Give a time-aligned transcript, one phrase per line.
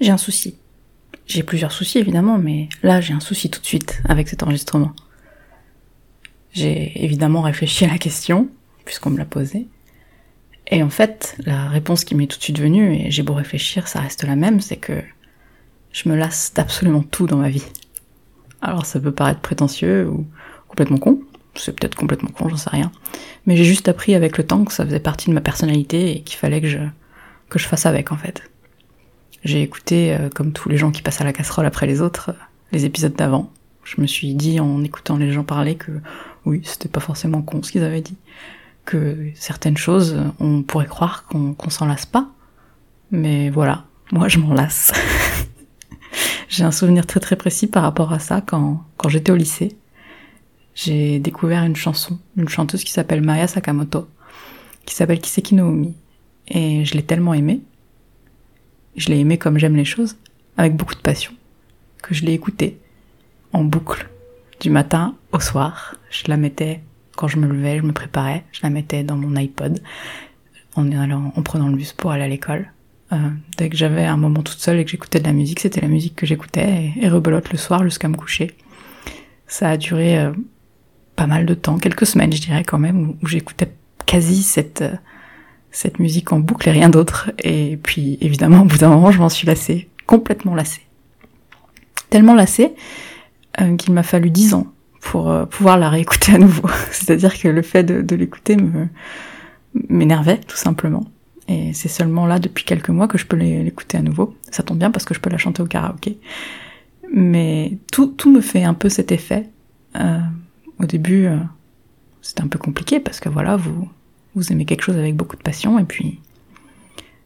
[0.00, 0.56] j'ai un souci.
[1.26, 4.92] J'ai plusieurs soucis évidemment, mais là j'ai un souci tout de suite avec cet enregistrement.
[6.52, 8.48] J'ai évidemment réfléchi à la question,
[8.84, 9.68] puisqu'on me l'a posée.
[10.66, 13.88] Et en fait, la réponse qui m'est tout de suite venue, et j'ai beau réfléchir,
[13.88, 15.00] ça reste la même, c'est que
[15.92, 17.64] je me lasse d'absolument tout dans ma vie.
[18.62, 20.26] Alors ça peut paraître prétentieux ou
[20.68, 21.20] complètement con,
[21.54, 22.92] c'est peut-être complètement con, j'en sais rien.
[23.46, 26.20] Mais j'ai juste appris avec le temps que ça faisait partie de ma personnalité et
[26.22, 26.78] qu'il fallait que je,
[27.48, 28.49] que je fasse avec en fait.
[29.44, 32.34] J'ai écouté, euh, comme tous les gens qui passent à la casserole après les autres,
[32.72, 33.50] les épisodes d'avant.
[33.84, 35.92] Je me suis dit en écoutant les gens parler que
[36.44, 38.16] oui, c'était pas forcément con ce qu'ils avaient dit.
[38.84, 42.28] Que certaines choses, on pourrait croire qu'on s'en lasse pas.
[43.10, 44.92] Mais voilà, moi je m'en lasse.
[46.48, 49.76] J'ai un souvenir très très précis par rapport à ça quand, quand j'étais au lycée.
[50.74, 54.08] J'ai découvert une chanson, une chanteuse qui s'appelle Maya Sakamoto,
[54.84, 55.92] qui s'appelle Kiseki no
[56.48, 57.60] Et je l'ai tellement aimée,
[59.00, 60.16] je l'ai aimée comme j'aime les choses,
[60.56, 61.32] avec beaucoup de passion,
[62.02, 62.78] que je l'ai écoutée
[63.52, 64.08] en boucle,
[64.60, 65.96] du matin au soir.
[66.10, 66.80] Je la mettais
[67.16, 69.80] quand je me levais, je me préparais, je la mettais dans mon iPod
[70.76, 72.70] en, allant, en prenant le bus pour aller à l'école.
[73.12, 73.16] Euh,
[73.56, 75.88] dès que j'avais un moment toute seule et que j'écoutais de la musique, c'était la
[75.88, 78.54] musique que j'écoutais et, rebelote le soir jusqu'à me coucher.
[79.46, 80.32] Ça a duré euh,
[81.16, 83.72] pas mal de temps, quelques semaines je dirais quand même, où, j'écoutais
[84.04, 84.92] quasi cette euh,
[85.70, 87.30] cette musique en boucle et rien d'autre.
[87.38, 90.82] Et puis évidemment, au bout d'un moment, je m'en suis lassée, complètement lassée.
[92.10, 92.74] Tellement lassée
[93.60, 94.66] euh, qu'il m'a fallu dix ans
[95.00, 96.68] pour euh, pouvoir la réécouter à nouveau.
[96.90, 98.56] C'est-à-dire que le fait de, l'écouter
[99.88, 101.04] m'énervait tout simplement.
[101.48, 104.36] Et c'est seulement là, depuis quelques mois, que je peux l'écouter à nouveau.
[104.50, 106.18] Ça tombe bien parce que je peux la chanter au karaoké.
[107.12, 109.48] Mais tout, tout me fait un peu cet effet.
[109.96, 110.20] Euh,
[110.78, 111.28] au début,
[112.22, 113.88] c'était un peu compliqué parce que voilà, vous,
[114.34, 116.20] vous aimez quelque chose avec beaucoup de passion et puis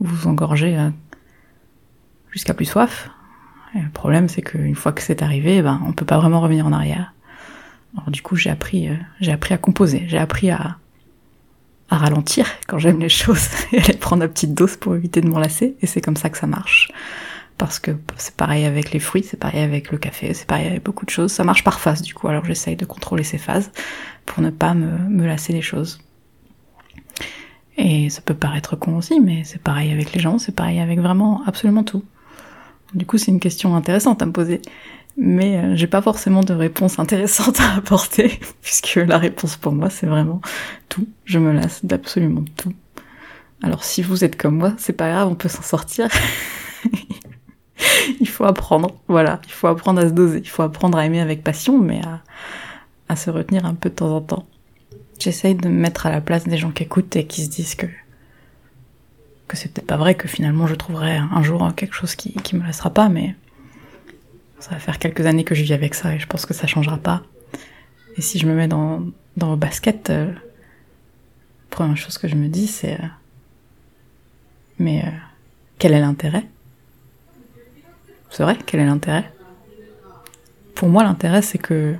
[0.00, 0.90] vous vous engorgez euh,
[2.30, 3.10] jusqu'à plus soif.
[3.74, 6.66] Et le problème, c'est qu'une fois que c'est arrivé, ben, on peut pas vraiment revenir
[6.66, 7.14] en arrière.
[7.96, 10.76] Alors du coup, j'ai appris, euh, j'ai appris à composer, j'ai appris à,
[11.88, 15.28] à ralentir quand j'aime les choses et aller prendre la petite dose pour éviter de
[15.28, 15.76] m'enlacer.
[15.80, 16.90] Et c'est comme ça que ça marche.
[17.58, 20.82] Parce que c'est pareil avec les fruits, c'est pareil avec le café, c'est pareil avec
[20.82, 21.30] beaucoup de choses.
[21.30, 22.26] Ça marche par phase du coup.
[22.26, 23.70] Alors j'essaye de contrôler ces phases
[24.24, 26.00] pour ne pas me lasser les choses.
[27.82, 31.00] Et ça peut paraître con aussi, mais c'est pareil avec les gens, c'est pareil avec
[31.00, 32.04] vraiment absolument tout.
[32.94, 34.60] Du coup, c'est une question intéressante à me poser
[35.16, 39.90] mais euh, j'ai pas forcément de réponse intéressante à apporter, puisque la réponse pour moi
[39.90, 40.40] c'est vraiment
[40.88, 41.06] tout.
[41.24, 42.72] Je me lasse d'absolument tout.
[43.62, 46.08] Alors si vous êtes comme moi, c'est pas grave, on peut s'en sortir.
[48.20, 51.20] il faut apprendre, voilà, il faut apprendre à se doser, il faut apprendre à aimer
[51.20, 52.22] avec passion, mais à,
[53.08, 54.46] à se retenir un peu de temps en temps.
[55.18, 57.74] J'essaye de me mettre à la place des gens qui écoutent et qui se disent
[57.74, 57.86] que
[59.48, 62.54] que c'est peut-être pas vrai, que finalement je trouverai un jour quelque chose qui, qui
[62.54, 63.34] me laissera pas, mais
[64.60, 66.68] ça va faire quelques années que je vis avec ça et je pense que ça
[66.68, 67.24] changera pas.
[68.16, 69.02] Et si je me mets dans,
[69.36, 70.32] dans le basket, euh,
[71.68, 73.06] première chose que je me dis c'est euh,
[74.78, 75.10] mais euh,
[75.78, 76.46] quel est l'intérêt?
[78.30, 79.32] C'est vrai, quel est l'intérêt?
[80.76, 81.96] Pour moi l'intérêt c'est que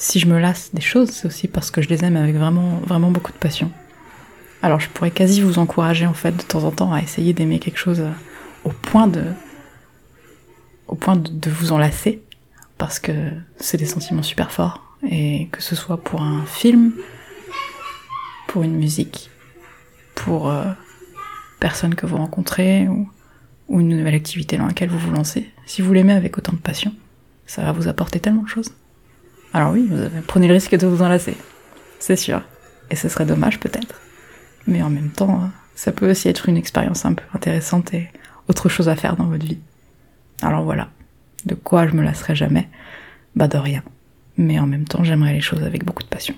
[0.00, 2.80] si je me lasse des choses, c'est aussi parce que je les aime avec vraiment
[2.86, 3.70] vraiment beaucoup de passion.
[4.62, 7.58] Alors je pourrais quasi vous encourager en fait de temps en temps à essayer d'aimer
[7.58, 8.02] quelque chose
[8.64, 9.22] au point de
[10.88, 12.22] au point de, vous enlacer,
[12.76, 13.12] parce que
[13.58, 16.94] c'est des sentiments super forts, et que ce soit pour un film,
[18.48, 19.30] pour une musique,
[20.16, 20.64] pour euh,
[21.60, 23.08] personne que vous rencontrez, ou,
[23.68, 26.58] ou une nouvelle activité dans laquelle vous vous lancez, si vous l'aimez avec autant de
[26.58, 26.92] passion,
[27.46, 28.72] ça va vous apporter tellement de choses.
[29.52, 31.36] Alors oui, vous prenez le risque de vous enlacer,
[31.98, 32.42] c'est sûr.
[32.90, 34.00] Et ce serait dommage peut-être.
[34.66, 38.08] Mais en même temps, ça peut aussi être une expérience un peu intéressante et
[38.48, 39.58] autre chose à faire dans votre vie.
[40.42, 40.88] Alors voilà,
[41.46, 42.68] de quoi je me lasserai jamais?
[43.34, 43.82] Bah de rien.
[44.36, 46.34] Mais en même temps, j'aimerais les choses avec beaucoup de passion.